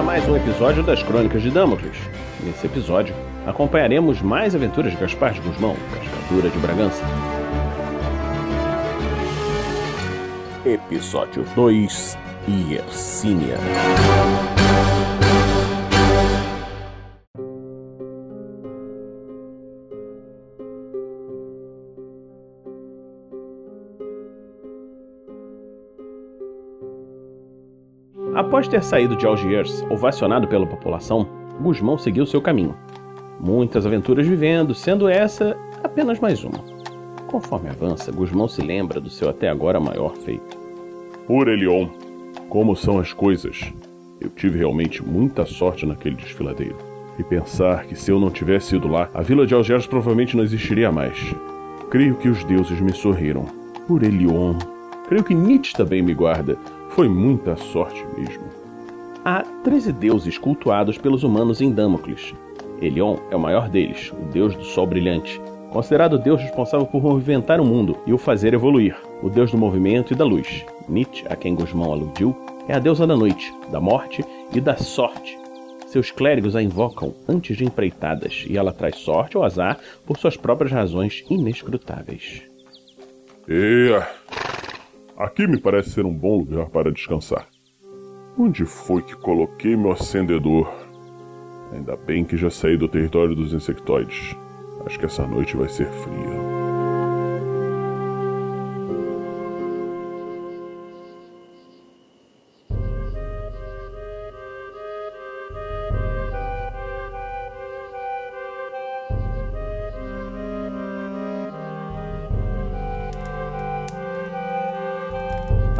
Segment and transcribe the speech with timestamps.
[0.00, 1.98] a mais um episódio das Crônicas de Damocles.
[2.42, 3.14] Nesse episódio,
[3.46, 7.04] acompanharemos mais aventuras de Gaspar de Guzmão, Cascadura de Bragança.
[10.64, 12.16] Episódio 2
[12.48, 13.58] Yersinia.
[28.40, 31.28] Após ter saído de Algiers, ovacionado pela população,
[31.60, 32.74] Guzmão seguiu seu caminho.
[33.38, 35.54] Muitas aventuras vivendo, sendo essa
[35.84, 36.64] apenas mais uma.
[37.26, 40.56] Conforme avança, Guzmão se lembra do seu até agora maior feito.
[41.26, 41.88] Por Elion,
[42.48, 43.70] como são as coisas.
[44.18, 46.78] Eu tive realmente muita sorte naquele desfiladeiro.
[47.18, 50.44] E pensar que se eu não tivesse ido lá, a vila de Algiers provavelmente não
[50.44, 51.34] existiria mais.
[51.90, 53.44] Creio que os deuses me sorriram.
[53.86, 54.54] Por Elion.
[55.10, 56.56] Creio que Nietzsche também me guarda.
[56.90, 58.44] Foi muita sorte mesmo.
[59.24, 62.34] Há 13 deuses cultuados pelos humanos em Damocles.
[62.80, 65.40] Elion é o maior deles, o deus do sol brilhante,
[65.72, 69.58] considerado o deus responsável por movimentar o mundo e o fazer evoluir, o deus do
[69.58, 70.64] movimento e da luz.
[70.88, 75.38] Nietzsche, a quem Guzmão aludiu, é a deusa da noite, da morte e da sorte.
[75.86, 80.36] Seus clérigos a invocam antes de empreitadas e ela traz sorte ou azar por suas
[80.36, 82.42] próprias razões inescrutáveis.
[83.48, 83.90] E
[85.20, 87.46] aqui me parece ser um bom lugar para descansar.
[88.38, 90.72] Onde foi que coloquei meu acendedor?
[91.72, 94.34] Ainda bem que já saí do território dos insectoides.
[94.86, 96.39] Acho que essa noite vai ser fria.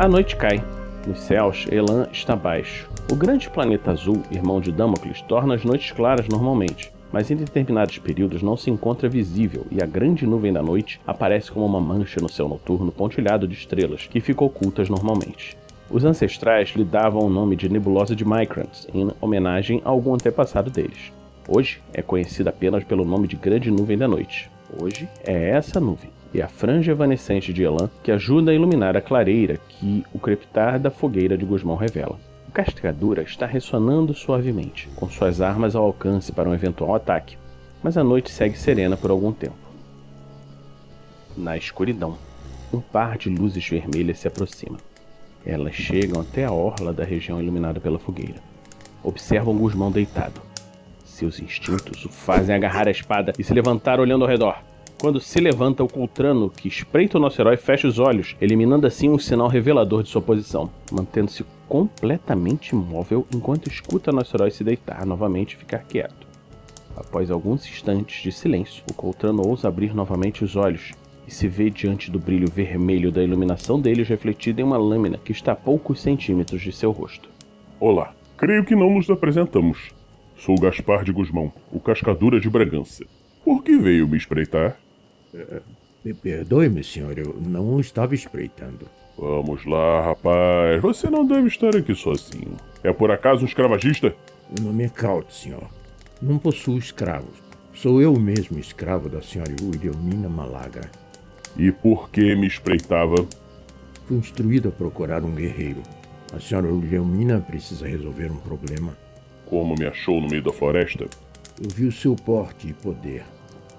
[0.00, 0.64] A noite cai.
[1.06, 2.88] Nos céus, Elan está baixo.
[3.12, 7.98] O grande planeta azul, irmão de Damocles, torna as noites claras normalmente, mas em determinados
[7.98, 12.18] períodos não se encontra visível e a grande nuvem da noite aparece como uma mancha
[12.18, 15.54] no céu noturno pontilhado de estrelas que ficam ocultas normalmente.
[15.90, 20.70] Os ancestrais lhe davam o nome de nebulosa de Micrans, em homenagem a algum antepassado
[20.70, 21.12] deles.
[21.46, 24.50] Hoje é conhecida apenas pelo nome de Grande Nuvem da Noite.
[24.80, 29.00] Hoje é essa nuvem e a franja evanescente de Elan que ajuda a iluminar a
[29.00, 32.18] clareira que o crepitar da fogueira de Guzmão revela.
[32.48, 37.36] O Cascadura está ressonando suavemente, com suas armas ao alcance para um eventual ataque,
[37.82, 39.54] mas a noite segue serena por algum tempo.
[41.36, 42.18] Na escuridão,
[42.72, 44.78] um par de luzes vermelhas se aproxima.
[45.44, 48.42] Elas chegam até a orla da região iluminada pela fogueira.
[49.02, 50.40] Observam Guzmão deitado.
[51.04, 54.69] Seus instintos o fazem agarrar a espada e se levantar olhando ao redor.
[55.00, 59.08] Quando se levanta, o Cultrano, que espreita o nosso herói, fecha os olhos, eliminando assim
[59.08, 65.06] um sinal revelador de sua posição, mantendo-se completamente imóvel enquanto escuta nosso herói se deitar
[65.06, 66.26] novamente e ficar quieto.
[66.94, 70.92] Após alguns instantes de silêncio, o Coltrano ousa abrir novamente os olhos
[71.26, 75.32] e se vê diante do brilho vermelho da iluminação deles refletida em uma lâmina que
[75.32, 77.30] está a poucos centímetros de seu rosto.
[77.80, 79.94] Olá, creio que não nos apresentamos.
[80.36, 83.06] Sou Gaspar de Guzmão, o Cascadura de Bragança.
[83.42, 84.76] Por que veio me espreitar?
[86.04, 88.88] Me perdoe-me, senhor, eu não estava espreitando.
[89.18, 90.80] Vamos lá, rapaz.
[90.80, 92.56] Você não deve estar aqui sozinho.
[92.82, 94.14] É por acaso um escravagista?
[94.56, 95.68] Meu nome é Caut, senhor.
[96.22, 97.38] Não possuo escravos.
[97.74, 100.90] Sou eu mesmo escravo da senhora Wilhelmina Malaga.
[101.56, 103.26] E por que me espreitava?
[104.06, 105.82] Fui instruído a procurar um guerreiro.
[106.32, 108.96] A senhora Wilhelmina precisa resolver um problema.
[109.46, 111.04] Como me achou no meio da floresta?
[111.62, 113.22] Eu vi o seu porte e poder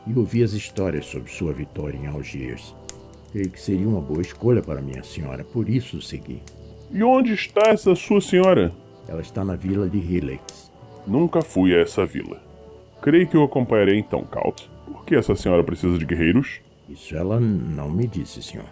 [0.07, 2.75] e ouvi as histórias sobre sua vitória em Algiers.
[3.31, 6.41] Creio que seria uma boa escolha para minha senhora, por isso segui.
[6.91, 8.72] E onde está essa sua senhora?
[9.07, 10.72] Ela está na vila de Helix.
[11.07, 12.41] Nunca fui a essa vila.
[13.01, 14.69] Creio que eu acompanharei então, Kaut.
[14.85, 16.59] Por que essa senhora precisa de guerreiros?
[16.90, 18.67] Isso ela não me disse, senhor.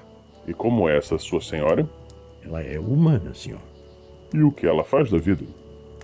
[0.47, 1.89] E como é essa sua senhora?
[2.43, 3.61] Ela é humana, senhor.
[4.33, 5.45] E o que ela faz da vida?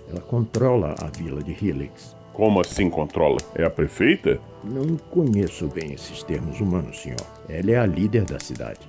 [0.08, 2.16] Ela controla a vila de Helix.
[2.36, 3.38] Como assim controla?
[3.54, 4.38] É a prefeita?
[4.62, 7.16] Não conheço bem esses termos humanos, senhor.
[7.48, 8.80] Ela é a líder da cidade.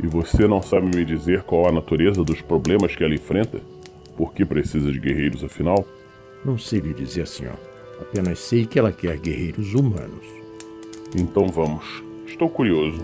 [0.00, 3.60] E você não sabe me dizer qual a natureza dos problemas que ela enfrenta?
[4.16, 5.84] Por que precisa de guerreiros, afinal?
[6.44, 7.58] Não sei lhe dizer, senhor.
[8.00, 10.24] Apenas sei que ela quer guerreiros humanos.
[11.16, 12.04] Então vamos.
[12.24, 13.00] Estou curioso.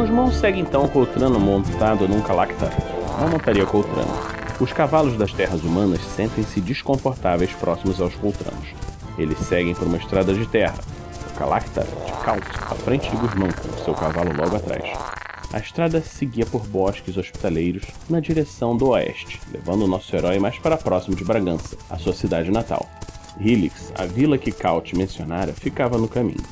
[0.00, 2.72] Guzmão segue então Coltrano montado num Calactar,
[3.18, 4.08] uma montaria Coltrano.
[4.58, 8.68] Os cavalos das terras humanas sentem-se desconfortáveis próximos aos Coltranos.
[9.18, 10.78] Eles seguem por uma estrada de terra,
[11.30, 14.90] o Calactar de Caut, à frente de Guzmão, com seu cavalo logo atrás.
[15.52, 20.58] A estrada seguia por bosques hospitaleiros na direção do oeste, levando o nosso herói mais
[20.58, 22.88] para próximo de Bragança, a sua cidade natal.
[23.38, 26.42] Helix, a vila que Caut mencionara, ficava no caminho.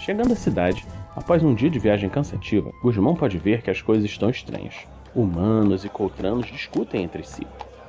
[0.00, 0.84] Chegando à cidade,
[1.14, 4.74] após um dia de viagem cansativa, Guzmão pode ver que as coisas estão estranhas.
[5.14, 7.46] Humanos e coltranos discutem entre si.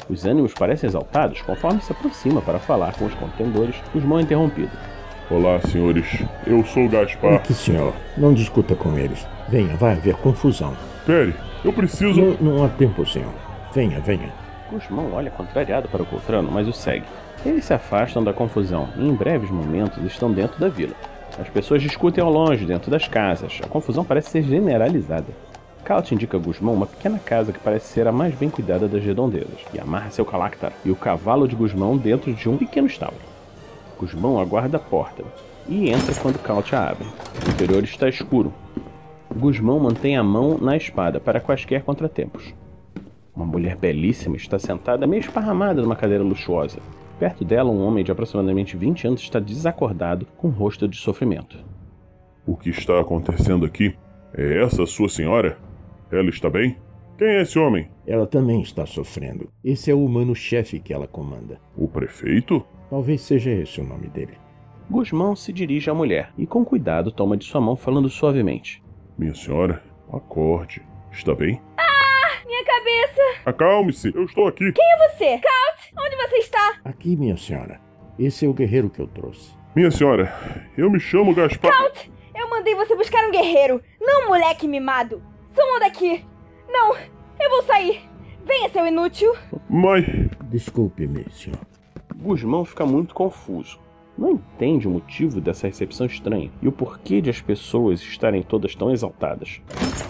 [0.09, 3.75] Os ânimos parecem exaltados conforme se aproxima para falar com os contendores.
[3.93, 4.71] Guzmão é interrompido.
[5.29, 6.05] Olá, senhores.
[6.45, 7.35] Eu sou Gaspar.
[7.35, 7.93] Aqui, senhor.
[8.17, 9.25] Não discuta com eles.
[9.47, 10.75] Venha, vai haver confusão.
[11.05, 11.33] Pere,
[11.63, 12.19] eu preciso.
[12.19, 13.33] Não, não há tempo, senhor.
[13.73, 14.33] Venha, venha.
[14.69, 17.05] Guzmão olha contrariado para o Coltrano, mas o segue.
[17.45, 20.95] Eles se afastam da confusão e em breves momentos estão dentro da vila.
[21.39, 23.59] As pessoas discutem ao longe, dentro das casas.
[23.63, 25.27] A confusão parece ser generalizada.
[25.83, 29.03] Kaut indica a Guzmão uma pequena casa que parece ser a mais bem cuidada das
[29.03, 33.21] redondezas e amarra seu calactar e o cavalo de Guzmão dentro de um pequeno estábulo.
[33.99, 35.23] Guzmão aguarda a porta
[35.67, 37.07] e entra quando Kaut a abre.
[37.45, 38.53] O interior está escuro.
[39.35, 42.53] Guzmão mantém a mão na espada para quaisquer contratempos.
[43.35, 46.79] Uma mulher belíssima está sentada meio esparramada numa cadeira luxuosa.
[47.21, 51.63] Perto dela, um homem de aproximadamente 20 anos está desacordado, com um rosto de sofrimento.
[52.47, 53.95] O que está acontecendo aqui?
[54.35, 55.55] É essa sua senhora?
[56.11, 56.77] Ela está bem?
[57.19, 57.87] Quem é esse homem?
[58.07, 59.49] Ela também está sofrendo.
[59.63, 61.61] Esse é o humano-chefe que ela comanda.
[61.77, 62.65] O prefeito?
[62.89, 64.33] Talvez seja esse o nome dele.
[64.89, 68.83] Guzmão se dirige à mulher e, com cuidado, toma de sua mão, falando suavemente.
[69.15, 69.79] Minha senhora,
[70.11, 70.81] acorde.
[71.11, 71.61] Está bem?
[71.77, 71.90] Ah,
[72.45, 73.21] minha cabeça!
[73.45, 74.71] Acalme-se, eu estou aqui.
[74.71, 75.39] Quem é você?
[75.39, 76.79] Kaut, onde você está?
[76.83, 77.79] Aqui, minha senhora.
[78.17, 79.53] Esse é o guerreiro que eu trouxe.
[79.75, 80.33] Minha senhora,
[80.77, 81.71] eu me chamo Gaspar.
[81.71, 85.23] Kaut, eu mandei você buscar um guerreiro, não um moleque mimado.
[85.55, 86.25] Suma daqui!
[86.67, 86.95] Não,
[87.39, 88.01] eu vou sair.
[88.45, 89.35] Venha, seu inútil.
[89.69, 90.05] Mas.
[90.45, 91.59] Desculpe-me, senhor.
[92.15, 93.79] Guzmão fica muito confuso.
[94.17, 98.75] Não entende o motivo dessa recepção estranha e o porquê de as pessoas estarem todas
[98.75, 99.61] tão exaltadas.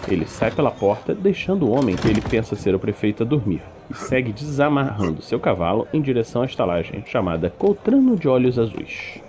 [0.08, 3.62] Ele sai pela porta, deixando o homem que ele pensa ser o prefeito a dormir,
[3.90, 9.20] e segue desamarrando seu cavalo em direção à estalagem chamada Coltrano de Olhos Azuis.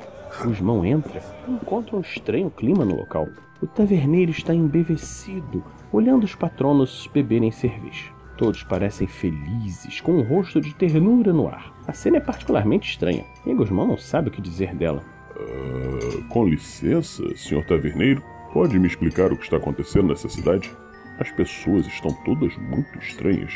[0.42, 3.28] Guzmão entra e encontra um estranho clima no local.
[3.62, 8.12] O taverneiro está embevecido, olhando os patronos beberem cerveja.
[8.44, 11.72] Todos parecem felizes, com um rosto de ternura no ar.
[11.88, 15.01] A cena é particularmente estranha, e Guzmão não sabe o que dizer dela.
[15.34, 20.69] Uh, com licença, senhor taverneiro, pode me explicar o que está acontecendo nessa cidade?
[21.19, 23.54] As pessoas estão todas muito estranhas.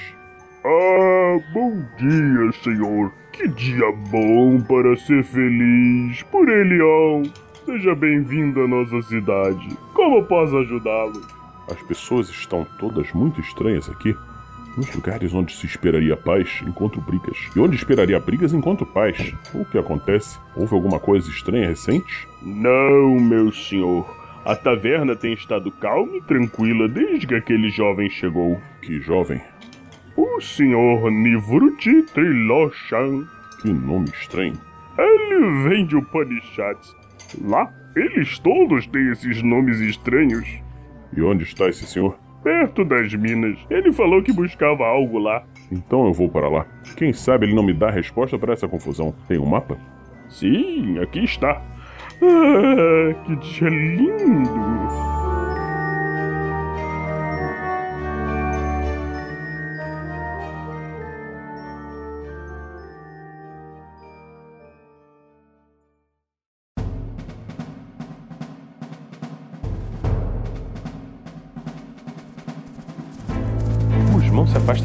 [0.64, 3.12] Ah, bom dia, senhor.
[3.34, 6.24] Que dia bom para ser feliz.
[6.32, 7.24] Por Elião.
[7.66, 9.68] Seja bem-vindo à nossa cidade.
[9.94, 11.22] Como posso ajudá-lo?
[11.70, 14.16] As pessoas estão todas muito estranhas aqui.
[14.78, 17.36] Nos lugares onde se esperaria paz, encontro brigas.
[17.56, 19.34] E onde esperaria brigas, encontro paz.
[19.52, 20.38] O que acontece?
[20.56, 22.28] Houve alguma coisa estranha recente?
[22.44, 24.06] Não, meu senhor.
[24.46, 28.62] A taverna tem estado calma e tranquila desde que aquele jovem chegou.
[28.84, 29.42] Que jovem?
[30.16, 33.26] O senhor Nivruti Trilochan.
[33.64, 34.54] Que nome estranho.
[34.96, 36.96] Ele vem de Upanishads.
[37.44, 40.48] Lá, eles todos têm esses nomes estranhos.
[41.16, 42.16] E onde está esse senhor?
[42.48, 43.60] Perto das minas.
[43.70, 45.44] Ele falou que buscava algo lá.
[45.70, 46.66] Então eu vou para lá.
[46.96, 49.14] Quem sabe ele não me dá a resposta para essa confusão.
[49.28, 49.78] Tem um mapa?
[50.30, 51.62] Sim, aqui está.
[52.22, 54.87] Ah, que dia lindo!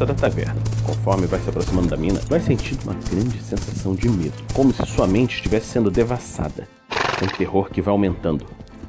[0.03, 0.61] Afasta da taverna.
[0.85, 4.85] Conforme vai se aproximando da mina, vai sentindo uma grande sensação de medo, como se
[4.85, 6.67] sua mente estivesse sendo devassada.
[7.21, 8.45] Um terror que vai aumentando.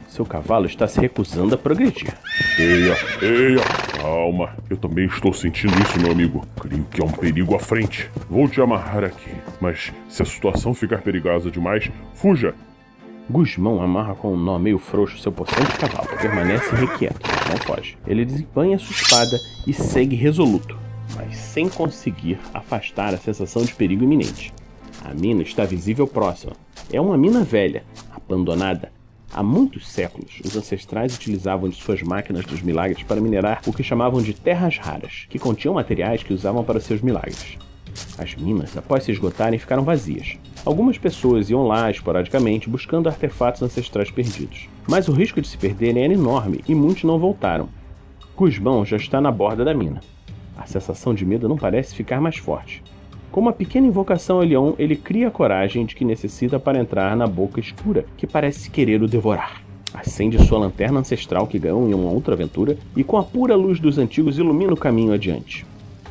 [0.08, 2.12] Seu cavalo está se recusando a progredir.
[2.58, 3.64] Eia, eia,
[4.00, 4.56] calma.
[4.70, 6.44] Eu também estou sentindo isso, meu amigo.
[6.60, 8.10] Creio que há um perigo à frente.
[8.28, 9.30] Vou te amarrar aqui.
[9.60, 12.54] Mas se a situação ficar perigosa demais, fuja.
[13.28, 16.08] Guzmão amarra com um nó meio frouxo seu possante cavalo.
[16.20, 17.96] Permanece requieto, não foge.
[18.06, 20.76] Ele desembanha sua espada e segue resoluto,
[21.14, 24.52] mas sem conseguir afastar a sensação de perigo iminente.
[25.04, 26.52] A mina está visível próxima.
[26.92, 28.92] É uma mina velha, abandonada.
[29.32, 33.82] Há muitos séculos, os ancestrais utilizavam de suas máquinas dos milagres para minerar o que
[33.82, 37.58] chamavam de terras raras, que continham materiais que usavam para seus milagres.
[38.16, 40.38] As minas, após se esgotarem, ficaram vazias.
[40.64, 44.68] Algumas pessoas iam lá esporadicamente buscando artefatos ancestrais perdidos.
[44.88, 47.68] Mas o risco de se perderem era enorme e muitos não voltaram.
[48.36, 50.00] Guzmão já está na borda da mina.
[50.56, 52.82] A sensação de medo não parece ficar mais forte.
[53.30, 57.16] Com uma pequena invocação a Leon, ele cria a coragem de que necessita para entrar
[57.16, 59.60] na boca escura que parece querer o devorar.
[59.92, 63.80] Acende sua lanterna ancestral que ganhou em uma outra aventura e com a pura luz
[63.80, 65.66] dos antigos ilumina o caminho adiante.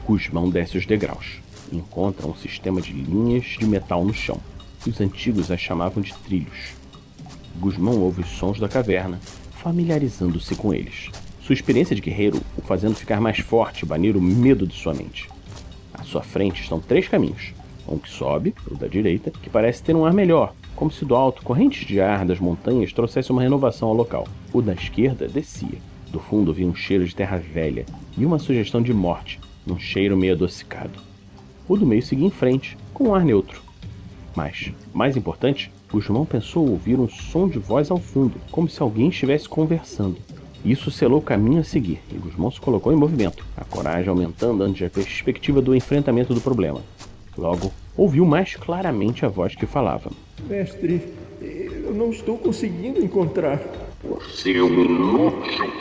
[0.05, 1.39] Guzmão desce os degraus.
[1.71, 4.37] Encontra um sistema de linhas de metal no chão.
[4.85, 6.73] Os antigos as chamavam de trilhos.
[7.57, 9.19] Guzmão ouve os sons da caverna,
[9.51, 11.09] familiarizando-se com eles.
[11.43, 15.27] Sua experiência de guerreiro o fazendo ficar mais forte, banir o medo de sua mente.
[15.93, 17.53] À sua frente estão três caminhos.
[17.85, 21.13] Um que sobe, o da direita, que parece ter um ar melhor, como se do
[21.13, 24.25] alto, correntes de ar das montanhas trouxesse uma renovação ao local.
[24.53, 25.79] O da esquerda descia.
[26.09, 27.85] Do fundo vinha um cheiro de terra velha
[28.17, 30.97] e uma sugestão de morte, num cheiro meio adocicado.
[31.67, 33.61] O do meio seguia em frente, com um ar neutro.
[34.33, 39.09] Mas, mais importante, Guzmão pensou ouvir um som de voz ao fundo, como se alguém
[39.09, 40.17] estivesse conversando.
[40.65, 44.63] Isso selou o caminho a seguir, e Guzmão se colocou em movimento, a coragem aumentando
[44.63, 46.81] ante a perspectiva do enfrentamento do problema.
[47.37, 50.09] Logo, ouviu mais claramente a voz que falava.
[50.47, 51.01] Mestre,
[51.41, 53.59] eu não estou conseguindo encontrar.
[54.03, 55.71] Você é um inútil.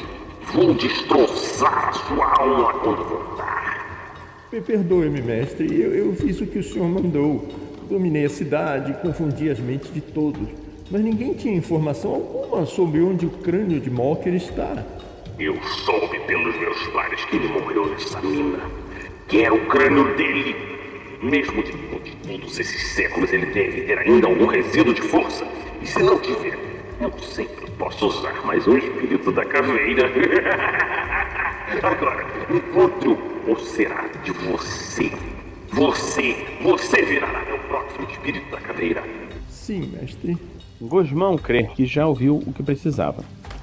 [0.52, 4.48] Vou destroçar a sua alma quando voltar.
[4.66, 5.80] Perdoe-me, mestre.
[5.80, 7.48] Eu, eu fiz o que o senhor mandou.
[7.88, 10.48] Dominei a cidade, confundi as mentes de todos.
[10.92, 14.84] Mas ninguém tinha informação alguma sobre onde o crânio de Mocker está.
[15.38, 15.56] Eu
[15.87, 18.58] soube pelos meus pares que ele morreu nessa mina.
[19.26, 20.54] Quero o crânio dele.
[21.22, 25.46] Mesmo depois de todos esses séculos, ele deve ter ainda algum resíduo de força.
[25.80, 26.58] E se não tiver,
[27.00, 30.11] eu sempre posso usar mais um espírito da caveira.
[31.82, 33.18] Agora, encontre-o
[33.49, 35.11] ou será de você.
[35.70, 39.02] Você, você virará meu próximo espírito da caveira.
[39.49, 40.37] Sim, mestre.
[40.82, 43.22] Gosmão crê que já ouviu o que precisava.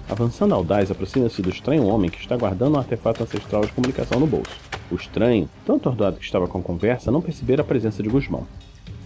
[0.09, 4.25] Avançando audaz, aproxima-se do estranho homem que está guardando um artefato ancestral de comunicação no
[4.25, 4.49] bolso.
[4.89, 8.47] O estranho, tão atordoado que estava com a conversa, não percebera a presença de Gusmão.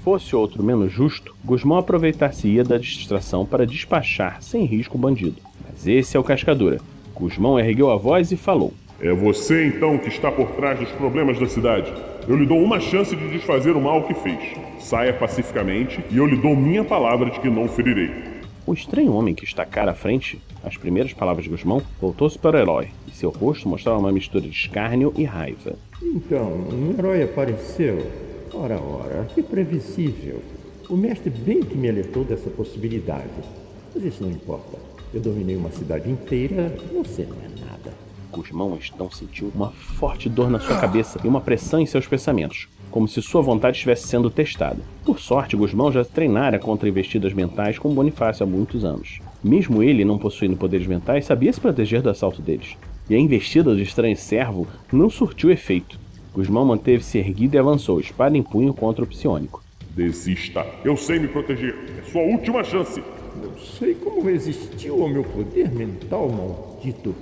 [0.03, 5.41] Fosse outro menos justo, Gusmão aproveitar-se-ia da distração para despachar sem risco o bandido.
[5.67, 6.79] Mas esse é o Cascadura.
[7.15, 11.39] Gusmão ergueu a voz e falou: É você então que está por trás dos problemas
[11.39, 11.91] da cidade.
[12.25, 14.39] Eu lhe dou uma chance de desfazer o mal que fez.
[14.79, 18.11] Saia pacificamente e eu lhe dou minha palavra de que não o ferirei.
[18.65, 22.57] O estranho homem que está cara à frente, as primeiras palavras de Gusmão, voltou-se para
[22.57, 25.75] o herói, e seu rosto mostrava uma mistura de escárnio e raiva.
[26.01, 28.09] Então, um herói apareceu.
[28.53, 30.41] Ora, ora, que previsível.
[30.89, 33.27] O mestre bem que me alertou dessa possibilidade.
[33.93, 34.77] Mas isso não importa.
[35.13, 37.62] Eu dominei uma cidade inteira, você não é nada.
[38.33, 42.67] Gusmão então sentiu uma forte dor na sua cabeça e uma pressão em seus pensamentos,
[42.89, 44.79] como se sua vontade estivesse sendo testada.
[45.05, 49.19] Por sorte, Gusmão já treinara contra investidas mentais com Bonifácio há muitos anos.
[49.43, 52.75] Mesmo ele, não possuindo poderes mentais, sabia se proteger do assalto deles.
[53.09, 55.99] E a investida do estranho servo não surtiu efeito.
[56.33, 59.63] Gusmão manteve-se erguido e avançou, espada em punho contra o psionico.
[59.95, 60.65] Desista.
[60.83, 61.75] Eu sei me proteger.
[61.99, 63.03] É sua última chance.
[63.35, 67.13] Não sei como resistiu ao meu poder mental maldito,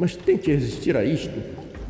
[0.00, 1.30] mas tente resistir a isto.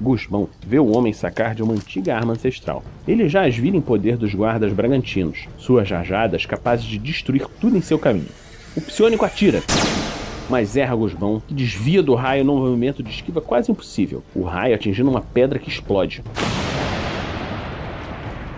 [0.01, 2.83] Gusmão vê o homem sacar de uma antiga arma ancestral.
[3.07, 7.77] Ele já as vira em poder dos guardas bragantinos, suas rajadas capazes de destruir tudo
[7.77, 8.27] em seu caminho.
[8.77, 9.63] O psionico atira,
[10.49, 14.75] mas erra Gusmão, que desvia do raio num movimento de esquiva quase impossível, o raio
[14.75, 16.25] atingindo uma pedra que explode.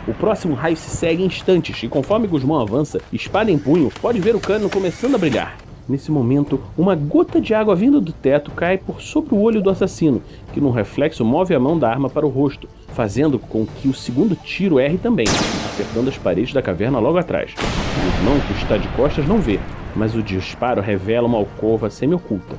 [0.09, 4.18] O próximo raio se segue em instantes, e conforme Gusmão avança, espada em punho, pode
[4.18, 5.62] ver o cano começando a brilhar.
[5.89, 9.69] Nesse momento, uma gota de água vindo do teto cai por sobre o olho do
[9.69, 10.23] assassino,
[10.53, 13.95] que num reflexo move a mão da arma para o rosto, fazendo com que o
[13.95, 15.27] segundo tiro erre também,
[15.73, 17.53] acertando as paredes da caverna logo atrás.
[17.55, 19.59] O irmão que está de costas não vê,
[19.97, 22.57] mas o disparo revela uma alcova semi-oculta.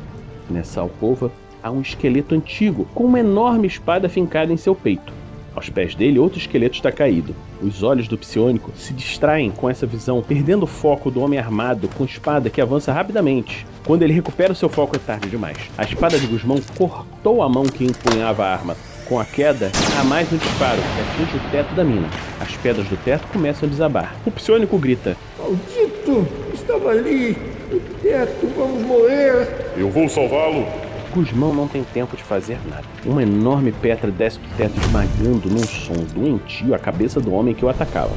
[0.49, 5.22] Nessa alcova há um esqueleto antigo, com uma enorme espada fincada em seu peito.
[5.55, 7.35] Aos pés dele, outro esqueleto está caído.
[7.61, 11.87] Os olhos do psiônico se distraem com essa visão, perdendo o foco do homem armado
[11.89, 13.65] com espada que avança rapidamente.
[13.85, 15.57] Quando ele recupera o seu foco, é tarde demais.
[15.77, 18.75] A espada de Gusmão cortou a mão que empunhava a arma.
[19.07, 19.69] Com a queda,
[19.99, 22.07] há mais um disparo que atinge o teto da mina.
[22.39, 24.15] As pedras do teto começam a desabar.
[24.25, 26.25] O psiônico grita: Maldito!
[26.53, 27.37] Estava ali!
[27.71, 29.73] O teto, vamos morrer!
[29.75, 30.65] Eu vou salvá-lo.
[31.13, 32.83] Gusmão não tem tempo de fazer nada.
[33.05, 37.63] Uma enorme pedra desce do teto esmagando num som doentio a cabeça do homem que
[37.63, 38.13] o atacava.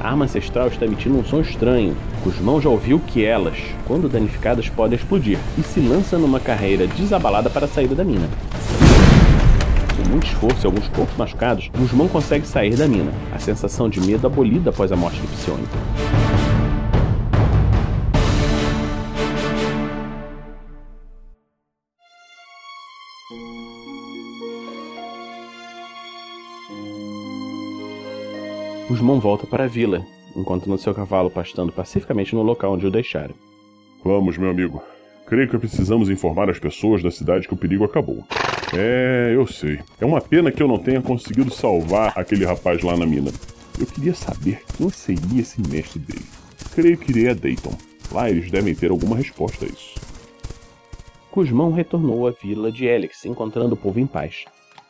[0.00, 1.96] A arma ancestral está emitindo um som estranho.
[2.24, 7.48] Gusmão já ouviu que elas, quando danificadas, podem explodir e se lança numa carreira desabalada
[7.48, 8.28] para a saída da mina.
[9.96, 14.00] Com muito esforço e alguns poucos machucados, Gusmão consegue sair da mina, a sensação de
[14.00, 16.23] medo abolida após a morte do psiônico.
[28.86, 33.34] Gusmão volta para a vila, encontrando seu cavalo pastando pacificamente no local onde o deixaram.
[34.04, 34.82] Vamos, meu amigo.
[35.26, 38.22] Creio que precisamos informar as pessoas da cidade que o perigo acabou.
[38.74, 39.80] É, eu sei.
[39.98, 43.32] É uma pena que eu não tenha conseguido salvar aquele rapaz lá na mina.
[43.80, 46.26] Eu queria saber quem seria esse mestre dele.
[46.74, 47.72] Creio que irei a Dayton.
[48.12, 50.03] Lá eles devem ter alguma resposta a isso.
[51.34, 54.44] Guzmão retornou à vila de Helix, encontrando o povo em paz.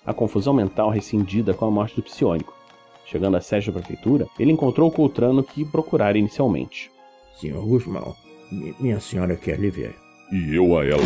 [0.04, 2.52] A confusão mental rescindida com a morte do psionico.
[3.06, 6.90] Chegando à sede da prefeitura, ele encontrou o Coltrano que procurara inicialmente.
[7.40, 8.14] Senhor Guzmão,
[8.78, 9.94] minha senhora quer lhe ver.
[10.30, 11.00] E eu a ela.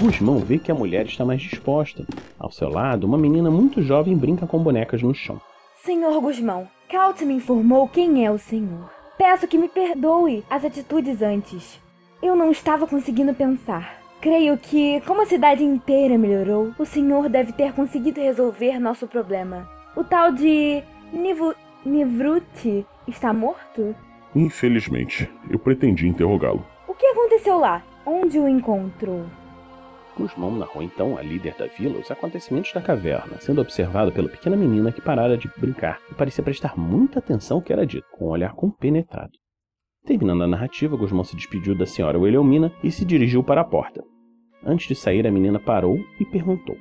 [0.00, 2.06] Guzmão vê que a mulher está mais disposta.
[2.38, 5.38] Ao seu lado, uma menina muito jovem brinca com bonecas no chão.
[5.84, 8.90] Senhor Guzmão, Caut me informou quem é o senhor.
[9.18, 11.78] Peço que me perdoe as atitudes antes.
[12.22, 14.01] Eu não estava conseguindo pensar.
[14.22, 19.68] Creio que, como a cidade inteira melhorou, o senhor deve ter conseguido resolver nosso problema.
[19.96, 20.80] O tal de
[21.12, 21.52] Nivu...
[21.84, 23.96] Nivruti está morto?
[24.32, 26.64] Infelizmente, eu pretendi interrogá-lo.
[26.86, 27.82] O que aconteceu lá?
[28.06, 29.24] Onde o encontrou?
[30.16, 34.54] Guzmão narrou então à líder da vila os acontecimentos da caverna, sendo observado pela pequena
[34.54, 38.26] menina que parara de brincar e parecia prestar muita atenção ao que era dito, com
[38.26, 39.32] um olhar compenetrado.
[40.06, 44.11] Terminando a narrativa, Guzmão se despediu da senhora Wilhelmina e se dirigiu para a porta.
[44.64, 46.76] Antes de sair, a menina parou e perguntou: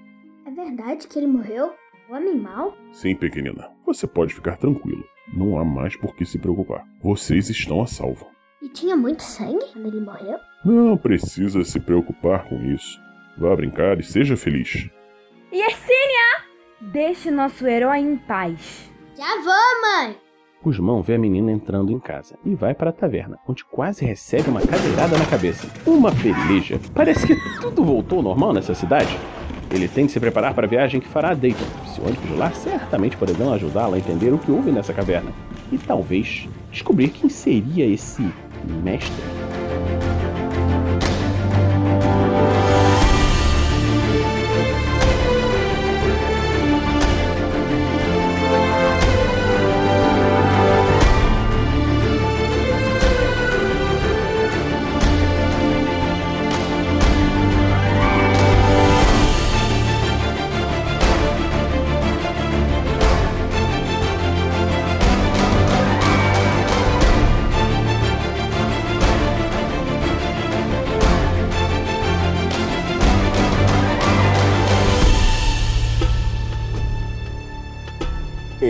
[0.45, 1.73] É verdade que ele morreu?
[2.09, 2.77] O homem mau?
[2.91, 3.69] Sim, pequenina.
[3.85, 5.03] Você pode ficar tranquilo.
[5.33, 6.83] Não há mais por que se preocupar.
[7.01, 8.27] Vocês estão a salvo.
[8.61, 10.37] E tinha muito sangue quando ele morreu?
[10.63, 12.99] Não precisa se preocupar com isso.
[13.37, 14.89] Vá brincar e seja feliz.
[15.51, 16.43] Yersinia!
[16.81, 18.91] Deixe nosso herói em paz.
[19.17, 20.17] Já vou, mãe!
[20.63, 24.49] Guzmão vê a menina entrando em casa e vai para a taverna, onde quase recebe
[24.49, 25.67] uma cadeirada na cabeça.
[25.85, 26.79] Uma peleja.
[26.93, 29.17] Parece que tudo voltou ao normal nessa cidade.
[29.71, 31.65] Ele tem que se preparar para a viagem que fará a Dayton.
[31.85, 35.31] Psionicos de lá certamente poderão ajudá-la a entender o que houve nessa caverna.
[35.71, 38.21] E talvez descobrir quem seria esse
[38.83, 39.40] mestre.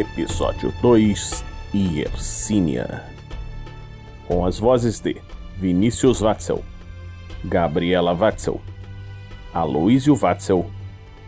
[0.01, 3.03] Episódio 2 Yersinia
[4.27, 5.15] Com as vozes de
[5.59, 6.63] Vinícius Watzel,
[7.45, 8.59] Gabriela Watzel,
[9.53, 10.65] Aloísio Watzel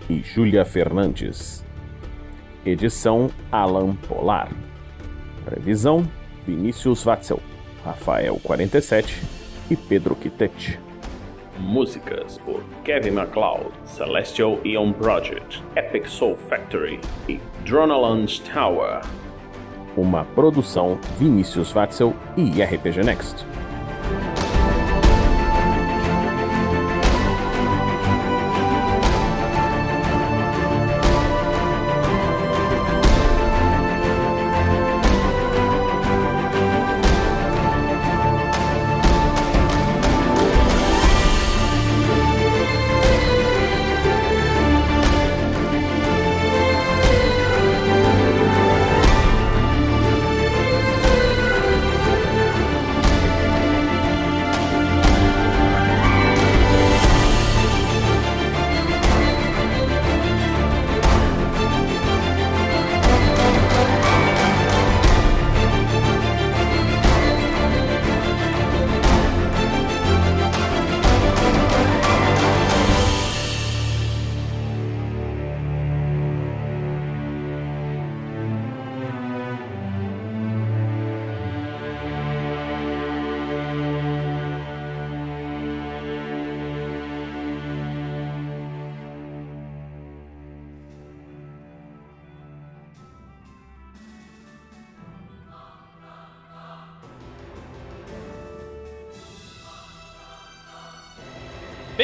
[0.09, 1.63] e Júlia Fernandes.
[2.65, 4.51] Edição Alan Polar.
[5.45, 6.09] Previsão
[6.47, 7.39] Vinícius Watzel,
[7.85, 9.21] Rafael 47
[9.69, 10.82] e Pedro Quitete.
[11.63, 16.99] Músicas por Kevin MacLeod, Celestial Eon Project, Epic Soul Factory
[17.29, 19.01] e Droneland Tower.
[19.95, 23.52] Uma produção Vinícius Watzel e RPG Next.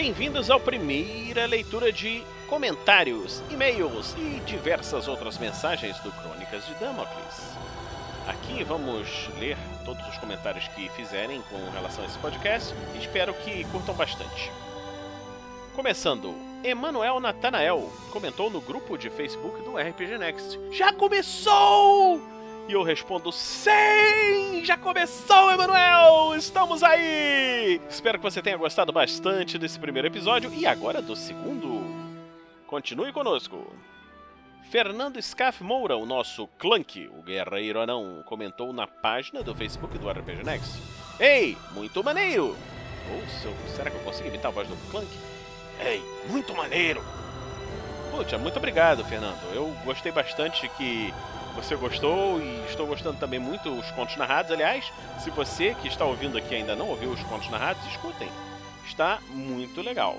[0.01, 7.53] Bem-vindos ao primeira leitura de comentários, e-mails e diversas outras mensagens do Crônicas de Damocles.
[8.25, 13.33] Aqui vamos ler todos os comentários que fizerem com relação a esse podcast e espero
[13.33, 14.49] que curtam bastante.
[15.75, 16.33] Começando,
[16.63, 20.57] Emanuel Natanael comentou no grupo de Facebook do RPG Next.
[20.71, 22.38] Já começou!
[22.69, 24.63] E eu respondo: Sim!
[24.63, 26.35] Já começou, Emanuel!
[26.35, 27.81] Estamos aí!
[27.89, 31.83] Espero que você tenha gostado bastante desse primeiro episódio e agora do segundo.
[32.67, 33.73] Continue conosco.
[34.69, 40.07] Fernando Scaff Moura, o nosso Clank, o guerreiro anão, comentou na página do Facebook do
[40.07, 40.79] RPG Next.
[41.19, 42.55] Ei, muito maneiro!
[43.11, 45.09] Ou será que eu consigo imitar a voz do Clank?
[45.83, 47.03] Ei, muito maneiro!
[48.11, 49.41] Puxa, muito obrigado, Fernando.
[49.55, 51.11] Eu gostei bastante que
[51.61, 54.51] você gostou e estou gostando também muito os contos narrados.
[54.51, 58.29] Aliás, se você que está ouvindo aqui ainda não ouviu os contos narrados, escutem.
[58.85, 60.17] Está muito legal.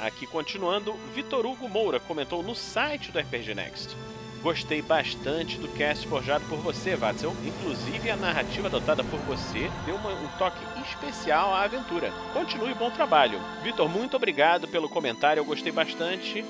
[0.00, 3.96] Aqui continuando, Vitor Hugo Moura comentou no site do RPG Next.
[4.42, 7.36] Gostei bastante do cast forjado por você, Watzel.
[7.44, 12.10] Inclusive, a narrativa adotada por você deu uma, um toque especial à aventura.
[12.32, 13.38] Continue bom trabalho.
[13.62, 16.42] Vitor, muito obrigado pelo comentário, eu gostei bastante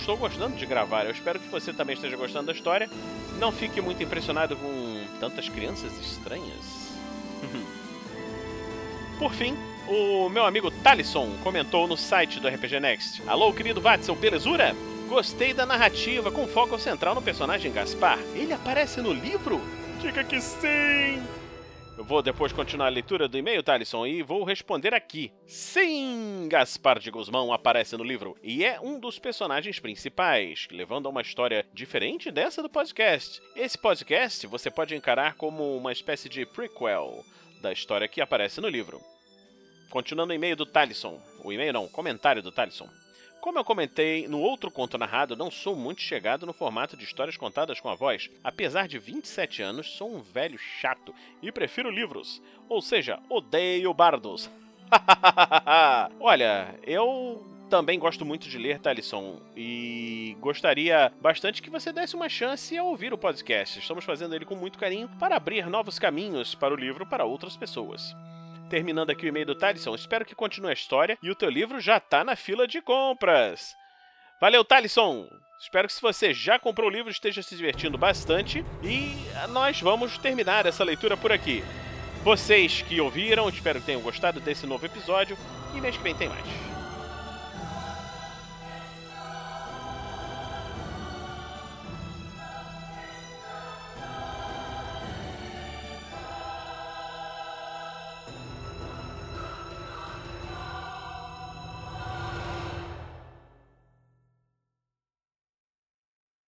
[0.00, 1.04] estou gostando de gravar.
[1.04, 2.90] Eu espero que você também esteja gostando da história.
[3.38, 6.90] Não fique muito impressionado com tantas crianças estranhas.
[9.18, 13.22] por fim, o meu amigo Talisson comentou no site do RPG Next.
[13.26, 14.74] Alô, querido Watzel, belezura?
[15.08, 18.18] Gostei da narrativa, com foco central no personagem Gaspar.
[18.34, 19.60] Ele aparece no livro?
[20.00, 21.39] Diga que sim!
[22.10, 25.32] Vou depois continuar a leitura do e-mail, Talisson, e vou responder aqui.
[25.46, 26.48] Sim!
[26.50, 31.20] Gaspar de Guzmão aparece no livro e é um dos personagens principais, levando a uma
[31.20, 33.40] história diferente dessa do podcast.
[33.54, 37.24] Esse podcast você pode encarar como uma espécie de prequel
[37.62, 39.00] da história que aparece no livro.
[39.88, 41.16] Continuando o e-mail do Talisson.
[41.44, 42.88] O e-mail não, comentário do Talisson.
[43.40, 47.38] Como eu comentei no outro conto narrado, não sou muito chegado no formato de histórias
[47.38, 48.28] contadas com a voz.
[48.44, 52.42] Apesar de 27 anos, sou um velho chato e prefiro livros.
[52.68, 54.50] Ou seja, odeio bardos.
[56.20, 62.28] Olha, eu também gosto muito de ler, Talisson, e gostaria bastante que você desse uma
[62.28, 63.78] chance a ouvir o podcast.
[63.78, 67.56] Estamos fazendo ele com muito carinho para abrir novos caminhos para o livro para outras
[67.56, 68.14] pessoas.
[68.70, 71.80] Terminando aqui o e-mail do Talisson, espero que continue a história e o teu livro
[71.80, 73.74] já tá na fila de compras.
[74.40, 75.28] Valeu, Talisson!
[75.60, 79.12] Espero que se você já comprou o livro esteja se divertindo bastante e
[79.48, 81.64] nós vamos terminar essa leitura por aqui.
[82.22, 85.36] Vocês que ouviram, espero que tenham gostado desse novo episódio
[85.74, 86.69] e mês que vem tem mais.